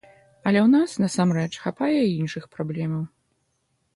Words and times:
Але 0.51 0.59
ў 0.59 0.63
нас, 0.75 0.89
насамрэч, 1.03 1.51
хапае 1.67 1.99
і 2.05 2.11
іншых 2.23 2.43
праблемаў. 2.57 3.03